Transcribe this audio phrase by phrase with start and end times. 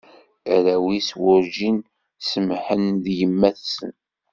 [0.53, 1.77] Arraw-is werǧin
[2.29, 3.93] semmḥen di yemma-tsen.